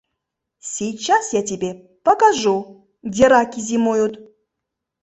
[0.75, 4.19] —Сейчас я тебе покажу, где раки зимуют!..